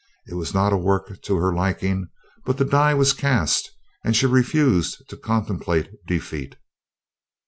[0.25, 2.09] It was not a work to her liking,
[2.43, 3.69] but the die was cast
[4.03, 6.55] and she refused to contemplate defeat.